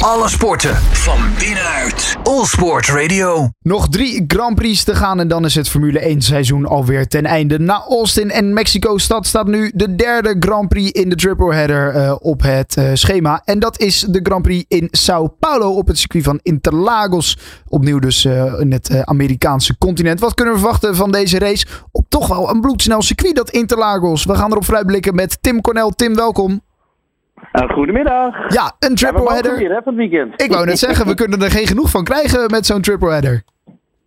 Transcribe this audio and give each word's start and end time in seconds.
Alle 0.00 0.28
sporten 0.28 0.76
van 0.76 1.18
binnenuit. 1.38 2.16
All 2.22 2.44
Sport 2.44 2.86
Radio. 2.86 3.48
Nog 3.62 3.88
drie 3.88 4.24
Grand 4.26 4.54
Prix 4.54 4.84
te 4.84 4.94
gaan 4.94 5.20
en 5.20 5.28
dan 5.28 5.44
is 5.44 5.54
het 5.54 5.68
Formule 5.68 5.98
1 5.98 6.22
seizoen 6.22 6.66
alweer 6.66 7.08
ten 7.08 7.26
einde. 7.26 7.58
Na 7.58 7.84
Austin 7.88 8.30
en 8.30 8.52
Mexico-stad 8.52 9.26
staat 9.26 9.46
nu 9.46 9.70
de 9.74 9.94
derde 9.94 10.36
Grand 10.38 10.68
Prix 10.68 10.90
in 10.90 11.08
de 11.08 11.14
tripleheader 11.14 11.94
uh, 11.96 12.14
op 12.18 12.42
het 12.42 12.76
uh, 12.78 12.90
schema. 12.94 13.42
En 13.44 13.58
dat 13.58 13.80
is 13.80 14.00
de 14.00 14.20
Grand 14.22 14.42
Prix 14.42 14.64
in 14.68 14.88
Sao 14.90 15.26
Paulo 15.26 15.70
op 15.70 15.86
het 15.86 15.98
circuit 15.98 16.24
van 16.24 16.40
Interlagos. 16.42 17.38
Opnieuw 17.68 17.98
dus 17.98 18.24
uh, 18.24 18.60
in 18.60 18.72
het 18.72 19.04
Amerikaanse 19.04 19.78
continent. 19.78 20.20
Wat 20.20 20.34
kunnen 20.34 20.54
we 20.54 20.60
verwachten 20.60 20.96
van 20.96 21.10
deze 21.10 21.38
race? 21.38 21.66
Op 21.92 22.04
toch 22.08 22.26
wel 22.26 22.50
een 22.50 22.60
bloedsnel 22.60 23.02
circuit 23.02 23.36
dat 23.36 23.50
Interlagos. 23.50 24.24
We 24.24 24.34
gaan 24.34 24.50
erop 24.50 24.64
vooruitblikken 24.64 25.14
met 25.14 25.38
Tim 25.40 25.60
Cornel. 25.60 25.90
Tim, 25.90 26.14
welkom. 26.14 26.60
Uh, 27.52 27.70
goedemiddag. 27.70 28.52
Ja, 28.52 28.72
een 28.78 28.94
triple 28.94 29.32
header. 29.32 29.56
Weer, 29.56 29.68
hè, 29.68 29.82
van 29.82 29.96
het 29.98 30.10
weekend. 30.10 30.42
Ik 30.42 30.52
wou 30.52 30.66
net 30.66 30.78
zeggen, 30.78 31.06
we 31.06 31.14
kunnen 31.14 31.42
er 31.42 31.50
geen 31.50 31.66
genoeg 31.66 31.90
van 31.90 32.04
krijgen 32.04 32.50
met 32.50 32.66
zo'n 32.66 32.80
triple 32.80 33.10
header. 33.10 33.42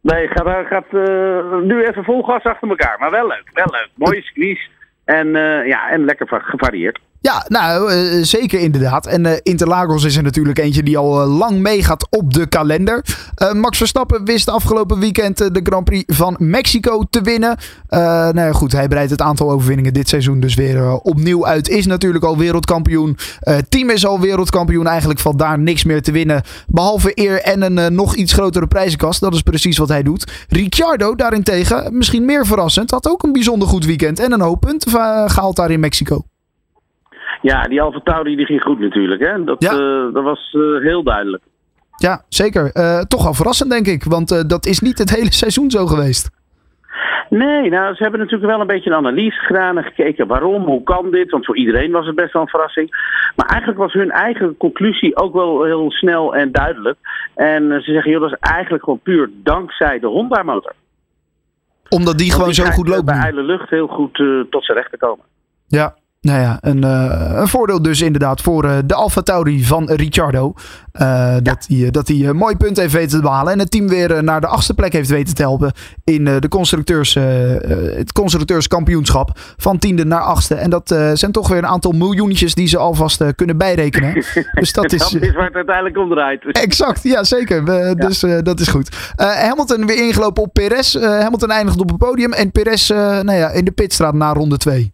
Nee, 0.02 0.28
gaat, 0.28 0.68
gaat 0.68 0.86
uh, 0.92 1.62
nu 1.62 1.84
even 1.84 2.04
vol 2.04 2.24
gas 2.24 2.44
achter 2.44 2.70
elkaar. 2.70 3.00
Maar 3.00 3.12
wel 3.12 3.28
leuk, 3.28 3.50
wel 3.54 3.68
leuk. 3.72 3.90
Mooie 3.96 4.22
squeeze. 4.22 4.68
En, 5.06 5.28
uh, 5.28 5.68
ja, 5.68 5.90
en 5.90 6.06
lekker 6.06 6.42
gevarieerd. 6.44 7.00
Ja, 7.24 7.46
nou, 7.48 7.94
uh, 7.94 8.24
zeker 8.24 8.60
inderdaad. 8.60 9.06
En 9.06 9.26
uh, 9.26 9.32
Interlagos 9.44 10.04
is 10.04 10.16
er 10.16 10.24
natuurlijk 10.24 10.60
eentje 10.60 10.84
die 10.84 10.98
al 10.98 11.26
lang 11.26 11.60
meegaat 11.60 12.08
op 12.10 12.34
de 12.34 12.46
kalender. 12.46 13.06
Max 13.54 13.78
Verstappen 13.78 14.26
wist 14.26 14.50
afgelopen 14.50 15.00
weekend 15.00 15.38
de 15.38 15.60
Grand 15.64 15.86
Prix 15.86 16.16
van 16.16 16.36
Mexico 16.40 17.04
te 17.10 17.22
winnen. 17.22 17.58
nou 17.90 18.40
ja, 18.40 18.52
goed, 18.52 18.72
hij 18.72 18.88
breidt 18.88 19.12
het 19.12 19.22
aantal 19.22 19.52
overwinningen 19.52 19.94
dit 19.94 20.10
seizoen 20.10 20.40
dus 20.40 20.56
weer 20.56 21.00
opnieuw 21.00 21.46
uit. 21.46 21.70
Is 21.70 21.86
natuurlijk 21.86 22.24
al 22.24 22.38
wereldkampioen. 22.38 23.18
team 23.70 23.90
is 23.90 24.06
al 24.06 24.20
wereldkampioen. 24.20 24.88
Eigenlijk 24.88 25.20
valt 25.20 25.40
daar 25.40 25.60
niks 25.60 25.84
meer 25.84 26.02
te 26.02 26.12
winnen. 26.12 26.44
Behalve 26.68 27.12
eer 27.14 27.42
en 27.42 27.62
een 27.62 27.96
nog 27.96 28.16
iets 28.16 28.34
grotere 28.34 28.68
prijzenkast. 28.68 29.20
Dat 29.20 29.34
is 29.34 29.42
precies 29.42 29.78
wat 29.78 29.90
hij 29.90 30.04
doet. 30.04 30.32
Ricciardo 30.48 31.16
daarentegen, 31.16 31.98
misschien 31.98 32.26
meer 32.26 32.46
verrassend, 32.46 32.92
had 32.92 33.10
ook 33.10 33.24
een 33.24 33.34
bijzonder 33.34 33.68
goed 33.68 33.86
weekend. 33.86 34.20
En 34.20 34.32
een 34.32 34.42
hoop 34.42 34.60
punten 34.60 34.92
gehaald 34.92 35.56
daar 35.56 35.72
in 35.72 35.80
Mexico. 35.80 36.24
Ja, 37.44 37.68
die 37.68 37.82
Alfa 37.82 38.00
Tauri 38.04 38.36
die 38.36 38.46
ging 38.46 38.62
goed 38.62 38.80
natuurlijk. 38.80 39.22
Hè? 39.22 39.44
Dat, 39.44 39.64
ja. 39.64 39.74
uh, 39.74 40.14
dat 40.14 40.24
was 40.24 40.54
uh, 40.54 40.82
heel 40.82 41.04
duidelijk. 41.04 41.44
Ja, 41.96 42.24
zeker. 42.30 42.72
Uh, 42.74 43.00
toch 43.00 43.24
wel 43.24 43.34
verrassend 43.34 43.72
denk 43.72 43.88
ik. 43.88 44.04
Want 44.04 44.50
dat 44.50 44.66
is 44.66 44.80
niet 44.80 44.98
het 44.98 45.16
hele 45.16 45.34
seizoen 45.44 45.72
zo 45.72 45.86
geweest. 45.86 46.30
Nee, 47.30 47.70
nou, 47.70 47.96
ze 47.96 48.04
hebben 48.04 48.20
natuurlijk 48.20 48.52
wel 48.52 48.62
een 48.62 48.68
beetje 48.68 48.90
een 48.90 48.96
analyse 48.96 49.40
gedaan 49.40 49.78
en 49.78 49.84
gekeken 49.84 50.28
waarom, 50.28 50.64
hoe 50.64 50.84
kan 50.84 51.12
dit? 51.12 51.32
Want 51.32 51.46
voor 51.46 51.58
iedereen 51.58 51.92
was 51.92 52.06
het 52.06 52.16
best 52.16 52.34
wel 52.34 52.42
een 52.42 52.48
verrassing. 52.48 52.90
Maar 53.36 53.48
eigenlijk 53.48 53.80
was 53.80 53.94
hun 53.94 54.12
eigen 54.12 54.58
conclusie 54.58 55.16
ook 55.16 55.34
wel 55.34 55.64
heel 55.64 55.92
snel 55.92 56.36
en 56.36 56.52
duidelijk. 56.52 56.98
En 57.36 57.82
ze 57.82 57.92
zeggen, 57.92 58.12
joh, 58.12 58.22
dat 58.22 58.32
is 58.32 58.38
eigenlijk 58.40 58.84
gewoon 58.84 59.00
puur 59.00 59.30
dankzij 59.44 60.00
de 60.00 60.08
Honda-motor. 60.08 60.74
Omdat 61.90 62.18
die 62.18 62.32
gewoon 62.32 62.54
zo 62.54 62.64
goed 62.64 62.88
loopt. 62.88 63.06
Bij 63.06 63.20
ijle 63.20 63.44
lucht 63.44 63.70
heel 63.70 63.88
goed 63.88 64.16
tot 64.50 64.66
zijn 64.66 64.78
recht 64.78 64.92
te 64.92 64.98
komen. 64.98 65.26
Ja, 65.68 65.96
nou 66.24 66.40
ja, 66.40 66.58
een, 66.62 66.86
uh, 66.86 67.32
een, 67.34 67.48
voordeel 67.48 67.82
dus 67.82 68.02
inderdaad 68.02 68.42
voor 68.42 68.66
uh, 68.66 68.78
de 68.86 68.94
Alfa 68.94 69.22
Tauri 69.22 69.66
van 69.66 69.92
Ricciardo. 69.92 70.54
Uh, 71.02 71.36
dat 71.42 71.66
hij 71.68 71.92
dat 71.92 72.08
hij 72.08 72.28
een 72.28 72.36
mooi 72.36 72.58
punt 72.58 72.78
heeft 72.78 72.94
weten 72.94 73.18
te 73.18 73.22
behalen. 73.22 73.54
En 73.54 73.60
het 73.60 73.72
team 73.72 73.88
weer 73.88 74.24
naar 74.24 74.42
de 74.42 74.48
achtste 74.48 74.74
plek 74.74 74.94
heeft 74.94 75.10
weten 75.10 75.36
te 75.36 75.42
helpen. 75.42 75.72
In 76.04 76.24
de 76.24 76.48
constructeurs, 76.48 77.14
het 77.14 78.12
constructeurskampioenschap. 78.12 79.32
Van 79.58 79.78
tiende 79.78 80.06
naar 80.06 80.22
achtste. 80.22 80.56
En 80.56 80.70
dat 80.70 80.88
zijn 81.14 81.32
toch 81.32 81.48
weer 81.48 81.58
een 81.58 81.68
aantal 81.68 81.92
miljoentjes 81.92 82.56
die 82.56 82.68
ze 82.68 82.78
alvast 82.78 83.36
kunnen 83.36 83.58
bijrekenen. 83.58 84.14
dus 84.60 84.74
dat 84.74 84.92
is, 84.92 85.10
dat 85.10 85.22
is 85.22 85.34
waar 85.34 85.46
het 85.46 85.56
uiteindelijk 85.56 85.98
om 85.98 86.10
draait. 86.10 86.46
exact, 86.52 87.04
ja 87.04 87.24
zeker. 87.24 87.72
Ja. 87.72 87.94
Dus 87.94 88.20
dat 88.44 88.60
is 88.60 88.68
goed. 88.68 89.14
Hamilton 89.16 89.86
weer 89.86 90.08
ingelopen 90.08 90.44
op 90.44 90.54
Perez. 90.54 90.94
Hamilton 91.00 91.52
eindigt 91.52 91.80
op 91.80 91.90
het 91.90 91.98
podium. 91.98 92.34
En 92.34 92.52
Perez 92.52 92.90
nou 92.90 93.34
ja, 93.34 93.50
in 93.50 93.66
de 93.66 93.72
pitstraat 93.72 94.14
na 94.14 94.34
ronde 94.34 94.58
2. 94.58 94.94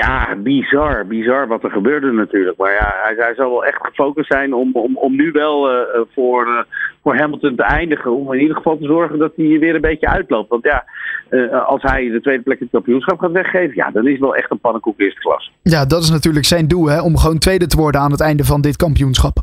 Ja, 0.00 0.36
bizar. 0.36 1.06
Bizar 1.06 1.46
wat 1.46 1.64
er 1.64 1.70
gebeurde 1.70 2.12
natuurlijk. 2.12 2.56
Maar 2.56 2.72
ja, 2.72 2.94
hij, 3.02 3.14
hij 3.16 3.34
zal 3.34 3.50
wel 3.50 3.64
echt 3.64 3.86
gefocust 3.86 4.32
zijn 4.32 4.54
om, 4.54 4.70
om, 4.72 4.96
om 4.96 5.16
nu 5.16 5.30
wel 5.30 5.72
uh, 5.72 5.80
voor, 6.14 6.46
uh, 6.46 6.62
voor 7.02 7.16
Hamilton 7.16 7.56
te 7.56 7.62
eindigen. 7.62 8.12
Om 8.12 8.32
in 8.32 8.40
ieder 8.40 8.56
geval 8.56 8.78
te 8.78 8.86
zorgen 8.86 9.18
dat 9.18 9.32
hij 9.36 9.58
weer 9.58 9.74
een 9.74 9.80
beetje 9.80 10.08
uitloopt. 10.08 10.48
Want 10.48 10.64
ja, 10.64 10.84
uh, 11.30 11.66
als 11.66 11.82
hij 11.82 12.08
de 12.08 12.20
tweede 12.20 12.42
plek 12.42 12.56
in 12.56 12.62
het 12.62 12.74
kampioenschap 12.74 13.18
gaat 13.18 13.32
weggeven, 13.32 13.76
ja, 13.76 13.90
dan 13.90 14.06
is 14.06 14.12
het 14.12 14.20
wel 14.20 14.36
echt 14.36 14.50
een 14.50 14.60
pannenkoek 14.60 15.00
eerste 15.00 15.20
klas. 15.20 15.52
Ja, 15.62 15.84
dat 15.86 16.02
is 16.02 16.10
natuurlijk 16.10 16.44
zijn 16.44 16.68
doel, 16.68 16.86
hè? 16.86 17.02
Om 17.02 17.16
gewoon 17.16 17.38
tweede 17.38 17.66
te 17.66 17.76
worden 17.76 18.00
aan 18.00 18.10
het 18.10 18.20
einde 18.20 18.44
van 18.44 18.60
dit 18.60 18.76
kampioenschap. 18.76 19.36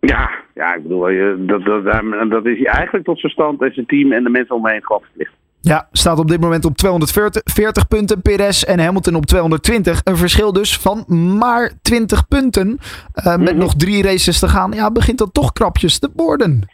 Ja, 0.00 0.30
ja 0.54 0.74
ik 0.74 0.82
bedoel, 0.82 1.06
dat, 1.46 1.64
dat, 1.64 1.84
dat 2.30 2.46
is 2.46 2.58
hij 2.58 2.66
eigenlijk 2.66 3.04
tot 3.04 3.20
zijn 3.20 3.32
stand 3.32 3.62
en 3.62 3.72
zijn 3.72 3.86
team 3.86 4.12
en 4.12 4.22
de 4.22 4.30
mensen 4.30 4.54
om 4.54 4.64
hem 4.64 4.72
heen 4.72 4.84
gewoon 4.84 5.02
verplicht. 5.02 5.32
Ja, 5.64 5.88
staat 5.92 6.18
op 6.18 6.28
dit 6.28 6.40
moment 6.40 6.64
op 6.64 6.76
240 6.76 7.88
punten. 7.88 8.22
Perez 8.22 8.62
en 8.62 8.80
Hamilton 8.80 9.14
op 9.14 9.26
220. 9.26 10.00
Een 10.04 10.16
verschil 10.16 10.52
dus 10.52 10.78
van 10.78 11.04
maar 11.38 11.72
20 11.82 12.28
punten. 12.28 12.66
Uh, 12.68 13.24
met 13.24 13.38
mm 13.38 13.46
-hmm. 13.46 13.58
nog 13.58 13.74
drie 13.74 14.02
races 14.02 14.38
te 14.38 14.48
gaan. 14.48 14.72
Ja, 14.72 14.90
begint 14.90 15.18
dat 15.18 15.34
toch 15.34 15.52
krapjes 15.52 15.98
te 15.98 16.10
worden. 16.16 16.68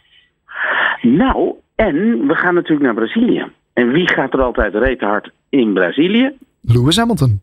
Nou, 1.01 1.53
en 1.75 2.27
we 2.27 2.35
gaan 2.35 2.53
natuurlijk 2.53 2.81
naar 2.81 2.93
Brazilië. 2.93 3.45
En 3.73 3.91
wie 3.91 4.07
gaat 4.07 4.33
er 4.33 4.41
altijd 4.41 4.73
rete 4.73 5.05
hard 5.05 5.31
in 5.49 5.73
Brazilië? 5.73 6.31
Lewis 6.61 6.97
Hamilton. 6.97 7.41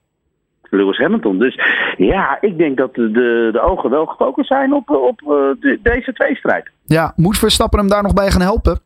Lewis 0.71 0.99
Hamilton. 0.99 1.39
Dus 1.39 1.61
ja, 1.97 2.39
ik 2.41 2.59
denk 2.59 2.77
dat 2.77 2.95
de, 2.95 3.11
de, 3.53 3.61
ogen 3.61 3.91
wel 3.91 4.07
gefocust 4.07 4.49
zijn 4.49 4.73
op, 4.73 4.91
op 4.91 5.21
uh, 5.23 5.29
de, 5.61 5.79
deze 5.83 6.13
tweestrijd. 6.13 6.71
Ja, 6.85 7.13
moet 7.17 7.39
Verstappen 7.39 7.79
hem 7.79 7.89
daar 7.89 8.03
nog 8.03 8.15
bij 8.15 8.31
gaan 8.31 8.41
helpen? 8.41 8.81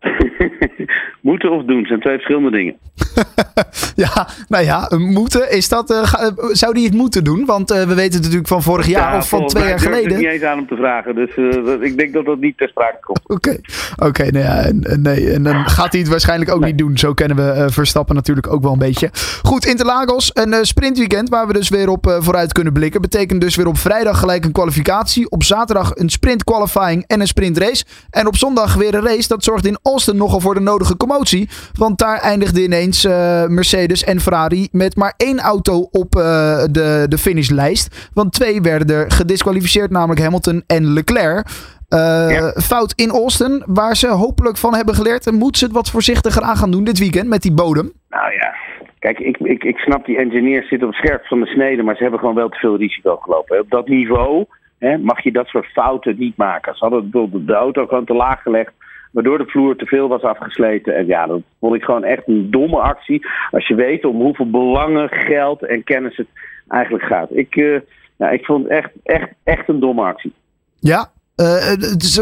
moeten 1.22 1.50
of 1.50 1.64
doen 1.64 1.86
zijn 1.86 2.00
twee 2.00 2.14
verschillende 2.14 2.50
dingen. 2.50 2.76
ja, 4.04 4.28
nou 4.48 4.64
ja, 4.64 4.90
moeten. 4.96 5.50
Is 5.50 5.68
dat, 5.68 5.90
uh, 5.90 6.04
ga, 6.04 6.32
zou 6.52 6.74
die 6.74 6.84
het 6.84 6.94
moeten 6.94 7.24
doen? 7.24 7.44
Want 7.44 7.72
uh, 7.72 7.82
we 7.82 7.94
weten 7.94 8.12
het 8.12 8.22
natuurlijk 8.22 8.48
van 8.48 8.62
vorig 8.62 8.86
jaar 8.86 9.12
ja, 9.12 9.18
of 9.18 9.28
van 9.28 9.46
twee 9.46 9.68
jaar 9.68 9.78
geleden. 9.80 10.10
Ik 10.10 10.16
niet 10.16 10.26
eens 10.26 10.42
aan 10.42 10.56
hem 10.56 10.66
te 10.66 10.76
vragen. 10.76 11.14
Dus 11.14 11.30
ik 11.80 11.98
denk 11.98 12.12
dat 12.12 12.24
dat 12.24 12.38
niet 12.38 12.58
ter 12.58 12.68
sprake 12.68 12.98
komt. 13.00 13.20
Oké, 13.22 13.34
okay. 13.34 13.60
oké. 13.94 14.06
Okay, 14.06 14.28
nou 14.28 14.44
ja, 14.44 14.58
en, 14.58 15.02
nee, 15.02 15.30
en 15.30 15.42
dan 15.42 15.68
gaat 15.68 15.92
hij 15.92 16.00
het 16.00 16.10
waarschijnlijk 16.10 16.50
ook 16.50 16.60
nee. 16.60 16.70
niet 16.70 16.78
doen. 16.78 16.98
Zo 16.98 17.14
kennen 17.14 17.36
we 17.36 17.70
Verstappen 17.70 18.14
natuurlijk 18.14 18.52
ook 18.52 18.62
wel 18.62 18.72
een 18.72 18.78
beetje. 18.78 19.10
Goed, 19.42 19.66
Interlagos, 19.66 20.30
een 20.34 20.66
sprintweekend 20.66 21.28
waar 21.28 21.46
we 21.46 21.52
dus 21.52 21.68
weer 21.68 21.88
op 21.88 22.16
vooruit 22.20 22.52
kunnen 22.52 22.72
blikken. 22.72 23.00
Betekent 23.00 23.40
dus 23.40 23.56
weer 23.56 23.66
op 23.66 23.78
vrijdag 23.78 24.18
gelijk 24.18 24.44
een 24.44 24.52
kwalificatie. 24.52 25.30
Op 25.30 25.42
zaterdag 25.42 25.90
een 25.94 26.10
sprint 26.10 26.44
qualifying 26.44 27.04
en 27.06 27.20
een 27.20 27.26
sprintrace. 27.26 27.84
En 28.10 28.26
op 28.26 28.36
zondag 28.36 28.74
weer 28.74 28.94
een 28.94 29.04
race. 29.04 29.28
Dat 29.28 29.44
zorgt 29.44 29.66
in 29.66 29.78
Austin 29.82 30.16
nogal 30.16 30.40
voor 30.40 30.54
de 30.54 30.60
nodige 30.60 30.96
commotie. 30.96 31.48
Want 31.72 31.98
daar 31.98 32.18
eindigde 32.18 32.62
ineens 32.62 33.01
uh, 33.04 33.46
Mercedes 33.46 34.04
en 34.04 34.20
Ferrari 34.20 34.68
met 34.72 34.96
maar 34.96 35.14
één 35.16 35.38
auto 35.38 35.88
op 35.90 36.14
uh, 36.14 36.22
de, 36.70 37.06
de 37.08 37.18
finishlijst. 37.18 38.10
Want 38.14 38.32
twee 38.32 38.60
werden 38.60 38.96
er 38.96 39.10
gedisqualificeerd, 39.10 39.90
namelijk 39.90 40.20
Hamilton 40.20 40.62
en 40.66 40.92
Leclerc. 40.92 41.46
Uh, 41.88 41.98
ja. 42.28 42.50
Fout 42.50 42.92
in 42.96 43.10
Austin, 43.10 43.62
waar 43.66 43.96
ze 43.96 44.08
hopelijk 44.08 44.56
van 44.56 44.74
hebben 44.74 44.94
geleerd. 44.94 45.26
En 45.26 45.34
moet 45.34 45.58
ze 45.58 45.64
het 45.64 45.74
wat 45.74 45.90
voorzichtiger 45.90 46.42
aan 46.42 46.56
gaan 46.56 46.70
doen 46.70 46.84
dit 46.84 46.98
weekend 46.98 47.28
met 47.28 47.42
die 47.42 47.52
bodem? 47.52 47.92
Nou 48.08 48.32
ja, 48.32 48.54
Kijk, 49.02 49.18
ik, 49.18 49.38
ik, 49.38 49.64
ik 49.64 49.78
snap 49.78 50.06
die 50.06 50.18
engineers 50.18 50.68
zitten 50.68 50.88
op 50.88 50.94
scherp 50.94 51.26
van 51.26 51.40
de 51.40 51.46
snede, 51.46 51.82
maar 51.82 51.96
ze 51.96 52.02
hebben 52.02 52.20
gewoon 52.20 52.34
wel 52.34 52.48
te 52.48 52.58
veel 52.58 52.76
risico 52.76 53.16
gelopen. 53.16 53.60
Op 53.60 53.70
dat 53.70 53.88
niveau 53.88 54.44
hè, 54.78 54.98
mag 54.98 55.22
je 55.22 55.32
dat 55.32 55.46
soort 55.46 55.66
fouten 55.66 56.14
niet 56.18 56.36
maken. 56.36 56.74
Ze 56.74 56.84
hadden 56.84 57.10
de, 57.10 57.44
de 57.44 57.54
auto 57.54 57.86
gewoon 57.86 58.04
te 58.04 58.14
laag 58.14 58.42
gelegd 58.42 58.72
waardoor 59.12 59.38
de 59.38 59.46
vloer 59.46 59.76
te 59.76 59.86
veel 59.86 60.08
was 60.08 60.22
afgesleten. 60.22 60.94
En 60.96 61.06
ja, 61.06 61.26
dat 61.26 61.40
vond 61.60 61.74
ik 61.74 61.82
gewoon 61.82 62.04
echt 62.04 62.28
een 62.28 62.50
domme 62.50 62.80
actie. 62.80 63.26
Als 63.50 63.68
je 63.68 63.74
weet 63.74 64.04
om 64.04 64.20
hoeveel 64.20 64.50
belangen, 64.50 65.08
geld 65.08 65.64
en 65.64 65.84
kennis 65.84 66.16
het 66.16 66.28
eigenlijk 66.68 67.04
gaat. 67.04 67.28
Ik, 67.30 67.56
uh, 67.56 67.80
ja, 68.16 68.30
ik 68.30 68.44
vond 68.44 68.62
het 68.62 68.72
echt, 68.72 68.90
echt, 69.02 69.28
echt 69.44 69.68
een 69.68 69.80
domme 69.80 70.02
actie. 70.02 70.32
Ja, 70.78 71.10
uh, 71.36 71.46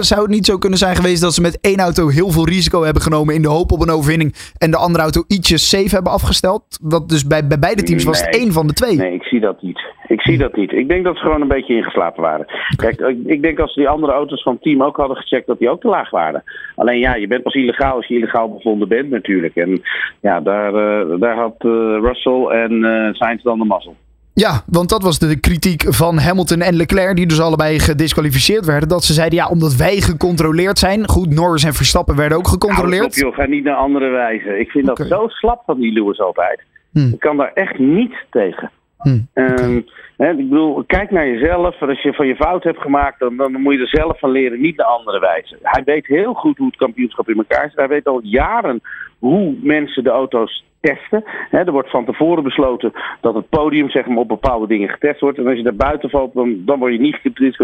zou 0.02 0.22
het 0.22 0.30
niet 0.30 0.46
zo 0.46 0.58
kunnen 0.58 0.78
zijn 0.78 0.96
geweest 0.96 1.22
dat 1.22 1.34
ze 1.34 1.40
met 1.40 1.58
één 1.60 1.78
auto 1.78 2.08
heel 2.08 2.30
veel 2.30 2.46
risico 2.46 2.82
hebben 2.82 3.02
genomen 3.02 3.34
in 3.34 3.42
de 3.42 3.48
hoop 3.48 3.72
op 3.72 3.80
een 3.80 3.90
overwinning 3.90 4.34
en 4.58 4.70
de 4.70 4.76
andere 4.76 5.02
auto 5.02 5.24
ietsjes 5.26 5.68
safe 5.68 5.94
hebben 5.94 6.12
afgesteld? 6.12 6.62
Dat 6.82 7.08
dus 7.08 7.26
bij, 7.26 7.46
bij 7.46 7.58
beide 7.58 7.82
teams 7.82 8.04
was 8.04 8.20
het 8.20 8.34
één 8.34 8.52
van 8.52 8.66
de 8.66 8.72
twee. 8.72 8.96
Nee, 8.96 9.14
ik 9.14 9.22
zie 9.22 9.40
dat 9.40 9.62
niet. 9.62 9.80
Ik 10.06 10.20
zie 10.20 10.38
dat 10.38 10.56
niet. 10.56 10.72
Ik 10.72 10.88
denk 10.88 11.04
dat 11.04 11.16
ze 11.16 11.22
gewoon 11.22 11.40
een 11.40 11.48
beetje 11.48 11.76
ingeslapen 11.76 12.22
waren. 12.22 12.46
Kijk, 12.76 13.00
ik 13.26 13.42
denk 13.42 13.58
als 13.58 13.72
ze 13.72 13.80
die 13.80 13.88
andere 13.88 14.12
auto's 14.12 14.42
van 14.42 14.52
het 14.52 14.62
team 14.62 14.82
ook 14.82 14.96
hadden 14.96 15.16
gecheckt 15.16 15.46
dat 15.46 15.58
die 15.58 15.70
ook 15.70 15.80
te 15.80 15.88
laag 15.88 16.10
waren. 16.10 16.42
Alleen 16.76 16.98
ja, 16.98 17.14
je 17.14 17.26
bent 17.26 17.42
pas 17.42 17.54
illegaal 17.54 17.96
als 17.96 18.06
je 18.06 18.14
illegaal 18.14 18.52
bevonden 18.52 18.88
bent 18.88 19.10
natuurlijk. 19.10 19.56
En 19.56 19.82
ja, 20.20 20.40
daar, 20.40 20.74
uh, 20.74 21.20
daar 21.20 21.36
had 21.36 21.54
uh, 21.58 21.98
Russell 22.02 22.44
en 22.44 23.14
Sainz 23.14 23.42
dan 23.42 23.58
de 23.58 23.64
mazzel. 23.64 23.96
Ja, 24.34 24.62
want 24.66 24.88
dat 24.88 25.02
was 25.02 25.18
de 25.18 25.40
kritiek 25.40 25.82
van 25.88 26.18
Hamilton 26.18 26.60
en 26.60 26.74
Leclerc, 26.74 27.16
die 27.16 27.26
dus 27.26 27.40
allebei 27.40 27.78
gedisqualificeerd 27.78 28.66
werden. 28.66 28.88
Dat 28.88 29.04
ze 29.04 29.12
zeiden, 29.12 29.38
ja, 29.38 29.48
omdat 29.48 29.74
wij 29.74 29.96
gecontroleerd 30.00 30.78
zijn. 30.78 31.08
Goed, 31.08 31.34
Norris 31.34 31.64
en 31.64 31.74
Verstappen 31.74 32.16
werden 32.16 32.38
ook 32.38 32.48
gecontroleerd. 32.48 33.16
Nou, 33.16 33.26
joh, 33.26 33.34
ga 33.34 33.46
niet 33.46 33.64
naar 33.64 33.76
andere 33.76 34.08
wijze. 34.08 34.58
Ik 34.58 34.70
vind 34.70 34.90
okay. 34.90 35.08
dat 35.08 35.18
zo 35.18 35.28
slap 35.28 35.62
van 35.66 35.80
die 35.80 35.92
Lewis 35.92 36.20
altijd. 36.20 36.62
Hmm. 36.92 37.12
Ik 37.12 37.20
kan 37.20 37.36
daar 37.36 37.52
echt 37.54 37.78
niet 37.78 38.14
tegen. 38.30 38.70
Hm, 38.98 39.18
Ehm, 39.32 39.80
hè, 40.16 40.30
ik 40.30 40.48
bedoel, 40.48 40.84
kijk 40.86 41.10
naar 41.10 41.26
jezelf. 41.26 41.82
Als 41.82 42.02
je 42.02 42.12
van 42.12 42.26
je 42.26 42.36
fout 42.36 42.64
hebt 42.64 42.80
gemaakt, 42.80 43.18
dan, 43.18 43.36
dan 43.36 43.52
moet 43.52 43.74
je 43.74 43.80
er 43.80 43.88
zelf 43.88 44.18
van 44.18 44.30
leren, 44.30 44.60
niet 44.60 44.76
de 44.76 44.84
andere 44.84 45.20
wijzen. 45.20 45.58
Hij 45.62 45.82
weet 45.84 46.06
heel 46.06 46.34
goed 46.34 46.56
hoe 46.58 46.66
het 46.66 46.76
kampioenschap 46.76 47.28
in 47.28 47.36
elkaar 47.36 47.68
zit. 47.68 47.78
Hij 47.78 47.88
weet 47.88 48.06
al 48.06 48.20
jaren 48.22 48.80
hoe 49.18 49.54
mensen 49.62 50.04
de 50.04 50.10
auto's 50.10 50.64
testen. 50.80 51.24
Er 51.50 51.72
wordt 51.72 51.90
van 51.90 52.04
tevoren 52.04 52.42
besloten 52.42 52.92
dat 53.20 53.34
het 53.34 53.48
podium 53.48 53.90
zeg 53.90 54.06
maar, 54.06 54.16
op 54.16 54.28
bepaalde 54.28 54.66
dingen 54.66 54.88
getest 54.88 55.20
wordt. 55.20 55.38
En 55.38 55.46
als 55.46 55.56
je 55.56 55.62
daar 55.62 55.74
buiten 55.74 56.10
valt, 56.10 56.34
dan, 56.34 56.78
word 56.78 56.92
je 56.92 57.00
niet 57.00 57.18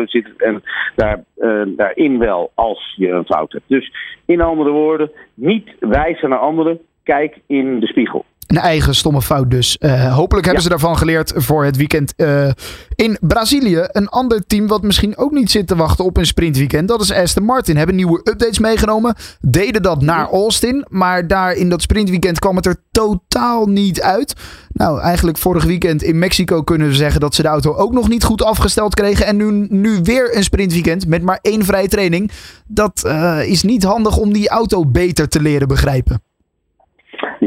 zitten. 0.05 0.35
En 0.37 0.63
daar, 0.95 1.25
eh, 1.37 1.63
daarin 1.67 2.19
wel, 2.19 2.51
als 2.55 2.95
je 2.97 3.09
een 3.09 3.25
fout 3.25 3.53
hebt. 3.53 3.65
Dus 3.67 3.93
in 4.27 4.41
andere 4.41 4.71
woorden, 4.71 5.11
niet 5.35 5.75
wijzen 5.81 6.29
naar 6.29 6.39
anderen. 6.39 6.81
Kijk 7.03 7.41
in 7.47 7.81
de 7.81 7.87
spiegel. 7.87 8.25
Een 8.47 8.59
eigen 8.59 8.95
stomme 8.95 9.23
fout 9.23 9.51
dus. 9.51 9.79
Eh, 9.79 10.15
hopelijk 10.15 10.47
hebben 10.47 10.55
Ja. 10.55 10.61
ze 10.61 10.69
daarvan 10.69 10.99
geleerd 10.99 11.33
voor 11.37 11.65
het 11.65 11.77
weekend 11.77 12.15
eh, 12.17 12.49
in 12.95 13.19
Brazilië. 13.21 13.87
Een 13.93 14.09
ander 14.09 14.47
team 14.47 14.67
wat 14.67 14.83
misschien 14.83 15.17
ook 15.17 15.33
niet 15.33 15.51
zit 15.51 15.67
te 15.67 15.77
wachten 15.77 16.05
op 16.05 16.17
een 16.17 16.27
sprintweekend. 16.27 16.89
Dat 16.89 17.01
is 17.01 17.13
Aston 17.13 17.45
Martin. 17.45 17.77
Hebben 17.77 17.95
nieuwe 17.97 18.21
updates 18.25 18.59
meegenomen. 18.59 19.15
Deden 19.41 19.83
dat 19.83 20.03
naar 20.03 20.29
Austin. 20.31 20.87
Maar 20.89 21.27
daar 21.27 21.53
in 21.53 21.69
dat 21.69 21.83
sprintweekend 21.83 22.39
kwam 22.39 22.57
het 22.57 22.67
er 22.67 22.77
totaal 22.91 23.67
niet 23.67 24.03
uit. 24.03 24.35
Nou, 24.73 25.01
eigenlijk 25.01 25.39
vorig 25.39 25.65
weekend 25.65 26.03
in 26.03 26.19
Mexico 26.19 26.63
kunnen 26.63 26.89
we 26.89 26.95
zeggen 26.95 27.21
dat 27.21 27.35
ze 27.35 27.43
de 27.43 27.49
auto 27.49 27.75
ook 27.75 27.93
nog 27.93 28.09
niet 28.09 28.25
goed 28.25 28.43
afgesteld 28.43 28.95
kregen. 28.95 29.27
En 29.27 29.37
nu, 29.37 29.67
nu 29.71 29.99
weer 30.03 30.37
een 30.37 30.45
sprintweekend 30.45 31.07
met 31.07 31.23
maar 31.23 31.39
één 31.43 31.65
vrije 31.65 31.89
training. 31.89 32.31
Dat 32.67 33.03
eh, 33.05 33.39
is 33.47 33.63
niet 33.63 33.85
handig 33.85 34.17
om 34.17 34.33
die 34.33 34.49
auto 34.49 34.87
beter 34.87 35.29
te 35.29 35.41
leren 35.41 35.69
begrijpen. 35.69 36.21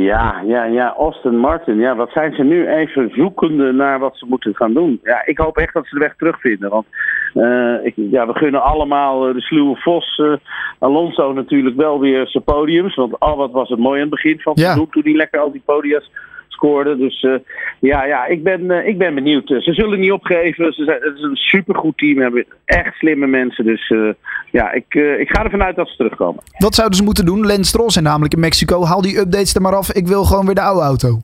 Ja, 0.03 0.41
ja, 0.45 0.63
ja, 0.63 0.93
Austin 0.97 1.37
Martin. 1.37 1.79
Ja, 1.79 1.95
wat 1.95 2.11
zijn 2.11 2.33
ze 2.33 2.43
nu 2.43 2.67
even 2.67 3.11
zoekende 3.15 3.71
naar 3.71 3.99
wat 3.99 4.17
ze 4.17 4.25
moeten 4.25 4.55
gaan 4.55 4.73
doen? 4.73 4.99
Ja, 5.03 5.25
ik 5.25 5.37
hoop 5.37 5.57
echt 5.57 5.73
dat 5.73 5.87
ze 5.87 5.93
de 5.93 5.99
weg 5.99 6.15
terugvinden. 6.15 6.69
Want 6.69 6.85
eh, 7.33 7.85
ik, 7.85 7.93
ja, 7.95 8.27
we 8.27 8.33
gunnen 8.33 8.63
allemaal 8.63 9.27
eh, 9.27 9.33
de 9.33 9.41
sluwe 9.41 9.75
Vos, 9.75 10.17
eh, 10.17 10.33
Alonso 10.79 11.33
natuurlijk 11.33 11.75
wel 11.75 11.99
weer 11.99 12.27
zijn 12.27 12.43
podiums. 12.43 12.95
Want 12.95 13.19
al 13.19 13.37
wat 13.37 13.51
was 13.51 13.69
het 13.69 13.79
mooi 13.79 13.95
aan 13.95 14.07
het 14.07 14.09
begin 14.09 14.39
van 14.39 14.53
het 14.53 14.61
Ja. 14.61 14.73
toen 14.73 15.03
hij 15.03 15.13
lekker 15.13 15.39
al 15.39 15.51
die 15.51 15.63
podia's 15.65 16.11
scoorde. 16.59 16.97
Dus 16.97 17.21
eh, 17.21 17.33
ja, 17.79 18.05
ja 18.05 18.25
ik, 18.25 18.43
ben, 18.43 18.71
eh, 18.71 18.87
ik 18.87 18.97
ben 18.97 19.15
benieuwd. 19.15 19.49
Eh, 19.51 19.57
ze 19.57 19.73
zullen 19.73 19.99
niet 19.99 20.11
opgeven. 20.11 20.73
Ze 20.73 20.83
zijn, 20.83 21.01
het 21.01 21.15
is 21.15 21.21
een 21.21 21.35
supergoed 21.35 21.97
team. 21.97 22.19
Hebben 22.21 22.45
echt 22.65 22.95
slimme 22.95 23.27
mensen. 23.27 23.65
Dus 23.65 23.93
ja, 24.51 24.71
ik, 24.71 24.93
ik 25.19 25.29
ga 25.29 25.43
ervan 25.43 25.63
uit 25.63 25.75
dat 25.75 25.87
ze 25.87 25.95
terugkomen. 25.95 26.43
Wat 26.57 26.75
zouden 26.75 26.97
ze 26.97 27.03
moeten 27.03 27.25
doen? 27.25 27.45
Lance 27.45 27.63
Stroll 27.63 27.89
zijn 27.89 28.05
namelijk 28.05 28.33
in 28.33 28.39
Mexico. 28.39 28.83
Haal 28.83 29.01
die 29.01 29.19
updates 29.19 29.55
er 29.55 29.61
maar 29.61 29.75
af. 29.75 29.91
Ik 29.91 30.07
wil 30.07 30.23
gewoon 30.23 30.45
weer 30.45 30.55
de 30.55 30.61
oude 30.61 30.81
auto. 30.81 31.19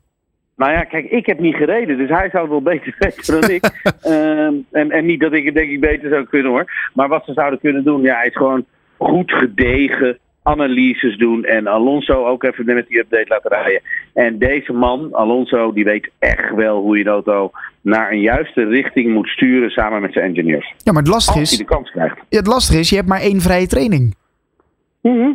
Nou 0.56 0.72
ja, 0.72 0.84
kijk, 0.84 1.06
ik 1.12 1.26
heb 1.26 1.40
niet 1.40 1.56
gereden, 1.56 1.98
dus 1.98 2.10
hij 2.10 2.30
zou 2.30 2.44
het 2.44 2.52
wel 2.52 2.62
beter 2.62 2.96
weten 3.00 3.42
dan 3.42 3.50
ik. 3.50 3.64
Ehm, 4.02 4.54
en, 4.72 4.92
en 4.92 5.06
niet 5.06 5.20
dat 5.20 5.34
ik 5.34 5.46
het 5.46 5.54
denk 5.54 5.70
ik 5.70 5.80
beter 5.80 6.10
zou 6.10 6.26
kunnen 6.26 6.52
hoor. 6.52 6.72
Maar 6.94 7.08
wat 7.08 7.26
ze 7.26 7.34
zouden 7.34 7.60
kunnen 7.60 7.84
doen, 7.84 8.02
ja, 8.02 8.22
is 8.22 8.36
gewoon 8.36 8.66
goed 8.98 9.32
gedegen 9.32 10.18
analyses 10.46 11.18
doen. 11.18 11.44
En 11.44 11.68
Alonso 11.68 12.26
ook 12.26 12.44
even 12.44 12.66
met 12.66 12.88
die 12.88 13.00
update 13.00 13.28
laten 13.28 13.50
rijden. 13.52 13.82
En 14.14 14.38
deze 14.38 14.74
man, 14.74 15.14
Alonso, 15.14 15.74
die 15.74 15.84
weet 15.84 16.10
echt 16.20 16.54
wel 16.56 16.82
hoe 16.82 16.98
je 16.98 17.04
de 17.04 17.10
auto 17.10 17.52
naar 17.82 18.12
een 18.12 18.22
juiste 18.22 18.64
richting 18.64 19.14
moet 19.14 19.28
sturen 19.28 19.70
samen 19.70 20.02
met 20.02 20.14
zijn 20.14 20.26
engineers. 20.26 20.74
Ja, 20.78 20.92
maar 20.92 21.02
het 21.02 21.12
lastige 21.12 21.40
Als 21.40 21.50
hij 21.50 21.60
is, 21.60 21.66
de 21.66 21.74
kans 21.74 21.92
krijgt. 21.92 22.18
ja, 22.30 22.38
het 22.38 22.48
lastige 22.48 22.80
is 22.80 22.90
je 22.90 22.96
hebt 22.96 23.08
maar 23.08 23.22
één 23.22 23.42
vrije 23.42 23.68
training. 23.68 24.16
Mhm. 25.02 25.32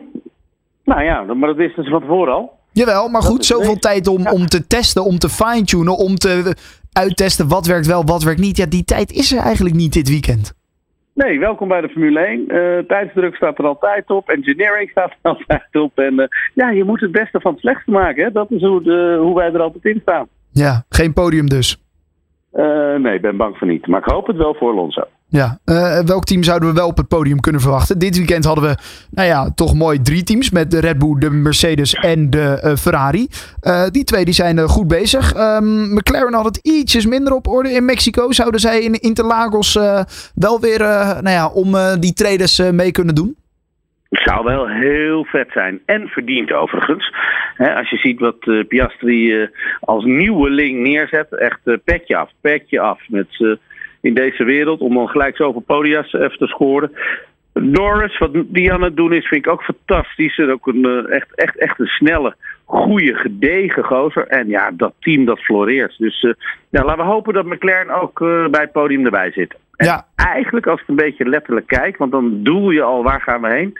Nou 0.84 1.02
ja, 1.02 1.22
maar 1.22 1.48
dat 1.48 1.56
wisten 1.56 1.84
ze 1.84 1.90
van 1.90 2.00
tevoren 2.00 2.34
al. 2.34 2.58
Jawel, 2.72 3.08
maar 3.08 3.22
goed, 3.22 3.44
zoveel 3.44 3.78
tijd 3.78 4.06
om, 4.06 4.26
om 4.26 4.46
te 4.46 4.66
testen, 4.66 5.04
om 5.04 5.18
te 5.18 5.28
fine-tunen, 5.28 5.96
om 5.96 6.16
te 6.16 6.56
uittesten 6.92 7.48
wat 7.48 7.66
werkt 7.66 7.86
wel, 7.86 8.04
wat 8.04 8.22
werkt 8.22 8.40
niet. 8.40 8.56
Ja, 8.56 8.66
die 8.66 8.84
tijd 8.84 9.12
is 9.12 9.32
er 9.32 9.38
eigenlijk 9.38 9.74
niet 9.74 9.92
dit 9.92 10.08
weekend. 10.08 10.52
Nee, 11.14 11.38
welkom 11.38 11.68
bij 11.68 11.80
de 11.80 11.88
Formule 11.88 12.20
1. 12.20 12.48
Eh, 12.48 12.86
tijdsdruk 12.86 13.34
staat 13.34 13.58
er 13.58 13.66
altijd 13.66 14.10
op. 14.10 14.28
Engineering 14.28 14.90
staat 14.90 15.10
er 15.10 15.18
altijd 15.36 15.68
op. 15.72 15.98
En 15.98 16.18
eh, 16.20 16.26
ja, 16.54 16.70
je 16.70 16.84
moet 16.84 17.00
het 17.00 17.12
beste 17.12 17.40
van 17.40 17.52
het 17.52 17.60
slechtste 17.60 17.90
maken. 17.90 18.24
Hè? 18.24 18.32
Dat 18.32 18.50
is 18.50 18.62
hoe, 18.62 18.82
de, 18.82 19.18
hoe 19.20 19.34
wij 19.34 19.52
er 19.52 19.60
altijd 19.60 19.84
in 19.84 20.00
staan. 20.02 20.26
Ja, 20.52 20.84
geen 20.88 21.12
podium 21.12 21.48
dus. 21.48 21.82
Eh, 22.52 22.94
nee, 22.94 23.14
ik 23.14 23.20
ben 23.20 23.36
bang 23.36 23.56
voor 23.56 23.66
niet. 23.66 23.86
Maar 23.86 24.00
ik 24.00 24.12
hoop 24.12 24.26
het 24.26 24.36
wel 24.36 24.54
voor 24.54 24.70
Alonso. 24.70 25.02
Ja, 25.30 25.58
eh, 25.64 25.98
welk 25.98 26.24
team 26.24 26.42
zouden 26.42 26.68
we 26.68 26.74
wel 26.74 26.86
op 26.86 26.96
het 26.96 27.08
podium 27.08 27.40
kunnen 27.40 27.60
verwachten? 27.60 27.98
Dit 27.98 28.16
weekend 28.16 28.44
hadden 28.44 28.64
we, 28.64 28.76
nou 29.10 29.28
ja, 29.28 29.50
toch 29.54 29.74
mooi 29.74 30.02
drie 30.02 30.22
teams 30.22 30.50
met 30.50 30.70
de 30.70 30.80
Red 30.80 30.98
Bull, 30.98 31.18
de 31.18 31.30
Mercedes 31.30 31.94
en 31.94 32.30
de 32.30 32.60
eh, 32.62 32.74
Ferrari. 32.76 33.26
Eh, 33.60 33.86
die 33.86 34.04
twee 34.04 34.24
die 34.24 34.34
zijn 34.34 34.58
goed 34.58 34.88
bezig. 34.88 35.32
Ehm, 35.32 35.94
McLaren 35.94 36.34
had 36.34 36.44
het 36.44 36.56
ietsjes 36.56 37.06
minder 37.06 37.32
op 37.32 37.48
orde 37.48 37.70
in 37.70 37.84
Mexico. 37.84 38.32
Zouden 38.32 38.60
zij 38.60 38.80
in 38.80 38.92
Interlagos 38.92 39.78
wel 40.34 40.60
weer, 40.60 40.78
nou 41.22 41.30
ja, 41.30 41.48
om 41.48 41.76
die 42.00 42.12
traders 42.12 42.70
mee 42.72 42.90
kunnen 42.90 43.14
doen? 43.14 43.36
Zou 44.10 44.44
wel 44.44 44.68
heel 44.68 45.24
vet 45.24 45.48
zijn. 45.52 45.80
En 45.86 46.08
verdiend 46.08 46.52
overigens. 46.52 47.14
Als 47.76 47.90
je 47.90 47.96
ziet 47.96 48.20
wat 48.20 48.68
Piastri 48.68 49.40
eh, 49.40 49.48
als 49.80 50.04
nieuweling 50.04 50.82
neerzet. 50.82 51.36
Echt 51.36 51.60
petje 51.84 52.16
af, 52.16 52.30
petje 52.40 52.80
af. 52.80 53.00
Met, 53.08 53.58
in 54.00 54.14
deze 54.14 54.44
wereld. 54.44 54.80
Om 54.80 54.94
dan 54.94 55.08
gelijk 55.08 55.36
zoveel 55.36 55.60
podia's 55.66 56.12
even 56.12 56.38
te 56.38 56.46
scoren. 56.46 56.92
Norris, 57.52 58.18
wat 58.18 58.30
die 58.46 58.72
aan 58.72 58.82
het 58.82 58.96
doen 58.96 59.12
is, 59.12 59.26
vind 59.28 59.46
ik 59.46 59.52
ook 59.52 59.62
fantastisch. 59.62 60.38
En 60.38 60.50
Ook 60.52 60.66
een, 60.66 60.84
eh, 60.84 61.16
echt, 61.16 61.34
echt, 61.34 61.56
echt 61.56 61.80
een 61.80 61.86
snelle, 61.86 62.34
goede, 62.64 63.14
gedegen 63.14 63.84
gozer. 63.84 64.26
En 64.26 64.48
ja, 64.48 64.70
dat 64.70 64.92
team 65.00 65.24
dat 65.24 65.38
floreert. 65.40 65.98
Dus 65.98 66.22
eh, 66.22 66.32
ja, 66.70 66.84
laten 66.84 67.04
we 67.04 67.10
hopen 67.10 67.34
dat 67.34 67.44
McLaren 67.46 68.00
ook 68.00 68.20
eh, 68.20 68.46
bij 68.48 68.60
het 68.60 68.72
podium 68.72 69.04
erbij 69.04 69.30
zit. 69.32 69.54
En 69.76 69.86
Ja. 69.86 70.06
eigenlijk, 70.14 70.66
als 70.66 70.80
ik 70.80 70.88
een 70.88 70.94
beetje 70.96 71.28
letterlijk 71.28 71.66
kijk, 71.66 71.96
want 71.96 72.12
dan 72.12 72.42
doel 72.42 72.70
je 72.70 72.82
al 72.82 73.02
waar 73.02 73.20
gaan 73.20 73.40
we 73.40 73.48
heen. 73.52 73.78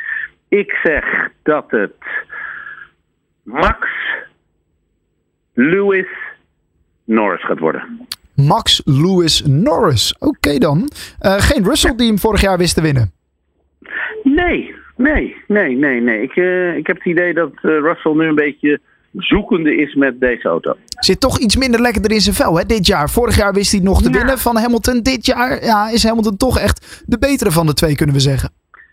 Ik 0.48 0.78
zeg 0.82 1.28
dat 1.42 1.70
het 1.70 1.94
Max, 3.42 3.88
Lewis, 5.54 6.06
Norris 7.04 7.44
gaat 7.44 7.58
worden. 7.58 8.06
Max 8.46 8.82
Lewis 8.84 9.42
Norris. 9.46 10.14
Oké 10.18 10.58
dan. 10.58 10.88
Eh, 11.18 11.34
geen 11.38 11.64
Russell 11.64 11.96
die 11.96 12.06
hem 12.06 12.18
vorig 12.18 12.40
jaar 12.40 12.58
wist 12.58 12.74
te 12.74 12.82
winnen. 12.82 13.12
Nee, 14.22 14.74
nee, 14.96 15.36
nee, 15.46 15.76
nee, 15.76 16.00
nee. 16.00 16.22
Ik, 16.22 16.36
eh, 16.36 16.76
ik 16.76 16.86
heb 16.86 16.96
het 16.96 17.06
idee 17.06 17.34
dat 17.34 17.50
eh, 17.54 17.60
Russell 17.62 18.12
nu 18.12 18.26
een 18.26 18.34
beetje 18.34 18.80
zoekende 19.16 19.76
is 19.76 19.94
met 19.94 20.20
deze 20.20 20.48
auto. 20.48 20.74
Zit 20.98 21.20
toch 21.20 21.38
iets 21.38 21.56
minder 21.56 21.80
lekkerder 21.80 22.10
in 22.12 22.20
zijn 22.20 22.34
vel 22.34 22.58
hè, 22.58 22.64
dit 22.66 22.86
jaar. 22.86 23.10
Vorig 23.10 23.36
jaar 23.36 23.52
wist 23.52 23.72
hij 23.72 23.80
nog 23.80 24.02
te 24.02 24.10
Ja. 24.10 24.16
winnen 24.16 24.38
van 24.38 24.56
Hamilton. 24.56 25.00
Dit 25.02 25.26
jaar 25.26 25.64
ja, 25.64 25.88
is 25.90 26.04
Hamilton 26.04 26.36
toch 26.36 26.58
echt 26.58 27.02
de 27.06 27.18
betere 27.18 27.50
van 27.50 27.66
de 27.66 27.74
twee, 27.74 27.96
kunnen 27.96 28.14
we 28.14 28.20
zeggen. 28.20 28.50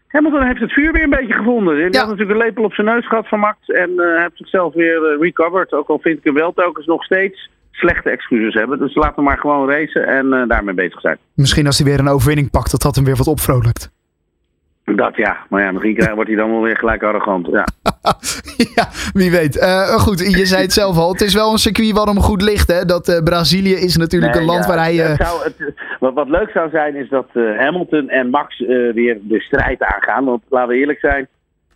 Hamilton 0.08 0.44
heeft 0.48 0.60
het 0.60 0.74
vuur 0.74 0.92
weer 0.92 1.04
een 1.04 1.10
beetje 1.10 1.34
gevonden. 1.34 1.76
Die 1.76 1.84
Ja. 1.92 2.00
had 2.00 2.10
natuurlijk 2.10 2.40
een 2.40 2.46
lepel 2.46 2.64
op 2.64 2.74
zijn 2.74 2.88
neus 2.88 3.08
gehad 3.08 3.28
van 3.28 3.40
Max. 3.40 3.58
En 3.68 3.90
eh, 4.00 4.22
heeft 4.22 4.38
zichzelf 4.38 4.74
weer 4.74 5.18
recovered. 5.20 5.74
Ook 5.74 5.88
al 5.88 6.00
vind 6.00 6.18
ik 6.18 6.24
hem 6.24 6.34
wel 6.34 6.54
telkens 6.54 6.86
nog 6.86 7.04
steeds 7.04 7.50
slechte 7.78 8.10
excuses 8.10 8.54
hebben. 8.54 8.80
Dus 8.80 8.96
laten 8.96 9.16
we 9.16 9.22
maar 9.22 9.38
gewoon 9.38 9.70
racen 9.70 10.08
en 10.08 10.34
eh, 10.34 10.48
daarmee 10.48 10.74
bezig 10.74 11.02
zijn. 11.02 11.18
Misschien 11.34 11.66
als 11.66 11.78
hij 11.78 11.88
weer 11.88 12.00
een 12.00 12.08
overwinning 12.08 12.50
pakt, 12.52 12.72
dat 12.72 12.82
dat 12.82 12.96
hem 12.96 13.06
weer 13.06 13.16
wat 13.16 13.28
opvrolijkt. 13.28 13.96
Dat 14.96 15.16
ja, 15.16 15.38
maar 15.50 15.62
ja, 15.64 15.72
misschien 15.72 15.96
krijg- 15.96 16.14
wordt 16.14 16.30
hij 16.30 16.40
dan 16.40 16.52
wel 16.52 16.62
weer 16.62 16.78
gelijk 16.78 17.04
arrogant. 17.04 17.48
Ja. 17.52 17.66
ja, 18.76 18.88
wie 19.14 19.32
weet. 19.32 19.58
Eh, 19.58 19.88
goed, 19.90 20.20
je 20.20 20.46
zei 20.46 20.62
het 20.62 20.74
zelf 20.74 20.98
al. 20.98 21.12
Het 21.12 21.22
is 21.22 21.34
wel 21.34 21.52
een 21.52 21.58
circuit 21.58 21.92
wat 21.92 22.08
hem 22.08 22.20
goed 22.20 22.42
ligt. 22.42 22.68
Hè? 22.68 22.86
Dat 22.86 23.08
eh, 23.08 23.24
Brazilië 23.24 23.74
is 23.74 23.98
natuurlijk 23.98 24.34
Nee, 24.34 24.42
een 24.42 24.48
land 24.48 24.64
ja, 24.64 24.70
waar 24.70 24.80
hij... 24.84 24.96
het 24.96 25.22
zou, 25.28 25.44
het, 25.44 25.74
wat, 26.00 26.14
wat 26.14 26.30
leuk 26.30 26.50
zou 26.50 26.70
zijn 26.70 26.96
is 26.96 27.10
dat 27.10 27.28
Hamilton 27.34 28.10
en 28.10 28.30
Max 28.30 28.60
weer 28.94 29.18
de 29.22 29.40
strijd 29.40 29.84
aangaan. 29.84 30.26
Want 30.26 30.42
laten 30.50 30.70
we 30.70 30.76
eerlijk 30.80 31.00
zijn, 31.00 31.28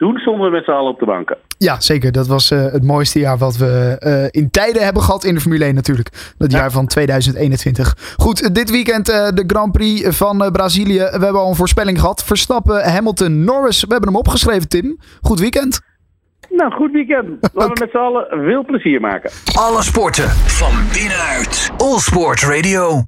toen 0.02 0.18
stonden 0.18 0.46
we 0.46 0.52
met 0.52 0.64
z'n 0.64 0.72
allen 0.72 0.92
op 0.92 1.00
de 1.00 1.06
banken. 1.06 1.38
Ja, 1.58 1.80
zeker. 1.80 2.12
Dat 2.12 2.28
was 2.28 2.52
eh, 2.52 2.62
het 2.72 2.84
mooiste 2.84 3.20
jaar 3.20 3.38
wat 3.38 3.58
we 3.58 3.96
eh, 4.00 4.42
in 4.42 4.50
tijden 4.52 4.84
hebben 4.84 5.04
gehad 5.04 5.24
in 5.24 5.34
de 5.34 5.40
Formule 5.40 5.66
1 5.66 5.76
natuurlijk. 5.76 6.34
Dat 6.38 6.52
Ja. 6.52 6.58
jaar 6.58 6.72
van 6.72 6.88
2021. 6.88 8.14
Goed, 8.18 8.42
eh, 8.44 8.50
dit 8.54 8.70
weekend 8.72 9.10
eh, 9.10 9.28
de 9.34 9.44
Grand 9.48 9.72
Prix 9.72 10.18
van 10.18 10.50
Brazilië. 10.52 10.98
We 11.00 11.10
hebben 11.10 11.42
al 11.42 11.50
een 11.50 11.56
voorspelling 11.56 12.00
gehad. 12.00 12.24
Verstappen, 12.24 12.92
Hamilton, 12.92 13.44
Norris. 13.44 13.82
We 13.82 13.88
hebben 13.92 14.10
hem 14.10 14.18
opgeschreven, 14.20 14.70
Tim. 14.70 15.00
Goed 15.22 15.40
weekend. 15.40 15.80
Nou, 16.50 16.72
goed 16.72 16.92
weekend. 16.92 17.28
Laten 17.54 17.74
we 17.74 17.80
met 17.80 17.90
z'n 17.92 17.98
allen 17.98 18.26
veel 18.46 18.66
plezier 18.66 19.02
maken. 19.02 19.32
Alle 19.54 19.84
sporten 19.84 20.30
van 20.30 20.72
binnenuit. 20.94 21.72
All 21.78 21.98
Sport 22.00 22.42
Radio. 22.44 23.00